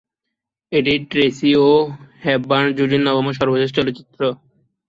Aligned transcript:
এটি 0.71 0.93
ট্রেসি 1.11 1.51
ও 1.65 1.71
হেপবার্ন 2.23 2.67
জুটির 2.77 3.01
নবম 3.07 3.25
ও 3.27 3.37
সর্বশেষ 3.39 3.69
চলচ্চিত্র। 3.77 4.21